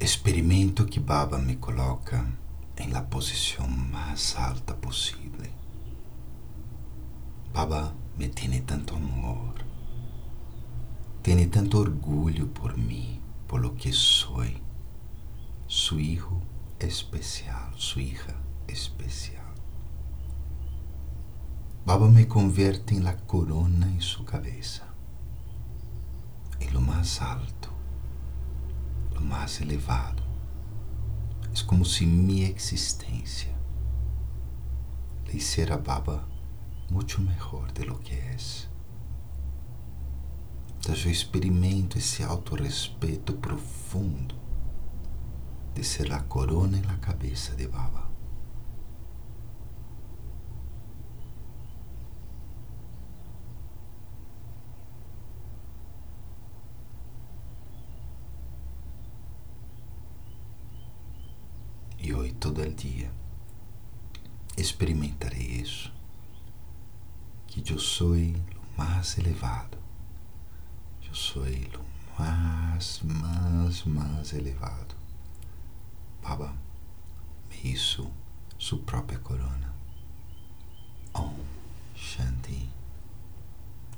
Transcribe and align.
Experimento 0.00 0.86
que 0.86 1.00
Baba 1.00 1.38
me 1.38 1.56
coloca 1.56 2.24
em 2.76 2.88
la 2.90 3.02
posição 3.02 3.66
mais 3.66 4.36
alta 4.36 4.72
possível. 4.72 5.50
Baba 7.52 7.92
me 8.16 8.28
tiene 8.28 8.60
tanto 8.60 8.94
amor, 8.94 9.54
tiene 11.20 11.48
tanto 11.48 11.80
orgulho 11.80 12.46
por 12.46 12.78
mim, 12.78 13.20
por 13.48 13.60
lo 13.60 13.74
que 13.74 13.92
soy, 13.92 14.62
su 15.66 15.98
hijo 15.98 16.40
especial, 16.78 17.72
su 17.76 17.98
hija 17.98 18.36
especial. 18.68 19.52
Baba 21.84 22.08
me 22.08 22.28
convierte 22.28 22.94
en 22.94 23.02
la 23.02 23.16
corona 23.16 23.88
en 23.88 24.00
su 24.00 24.24
cabeza, 24.24 24.84
en 26.60 26.72
lo 26.72 26.80
más 26.80 27.20
alto, 27.20 27.57
más 29.38 29.60
elevado. 29.60 30.24
Es 31.52 31.62
como 31.62 31.84
si 31.84 32.06
mi 32.06 32.42
existencia 32.42 33.54
le 35.26 35.36
hiciera 35.36 35.76
a 35.76 35.78
Baba 35.78 36.26
mucho 36.90 37.20
mejor 37.22 37.72
de 37.72 37.86
lo 37.86 38.00
que 38.00 38.18
es. 38.34 38.68
Entonces 40.74 41.04
yo 41.04 41.10
experimento 41.10 41.98
ese 41.98 42.24
autorrespeto 42.24 43.36
profundo 43.36 44.34
de 45.76 45.84
ser 45.84 46.08
la 46.08 46.26
corona 46.26 46.76
en 46.76 46.86
la 46.86 47.00
cabeza 47.00 47.54
de 47.54 47.68
Baba. 47.68 48.08
E 62.00 62.14
hoje 62.14 62.27
todo 62.38 62.62
el 62.62 62.74
dia 62.74 63.10
experimentarei 64.56 65.60
isso, 65.60 65.92
que 67.46 67.72
eu 67.72 67.78
sou 67.78 68.14
o 68.14 68.42
mais 68.76 69.18
elevado, 69.18 69.78
eu 71.06 71.14
sou 71.14 71.42
o 71.42 72.20
mais, 72.20 73.00
mais, 73.02 73.84
mais 73.84 74.32
elevado. 74.32 74.94
Baba 76.22 76.54
me 77.48 77.72
hizo 77.72 78.10
su 78.58 78.78
própria 78.78 79.18
corona. 79.18 79.77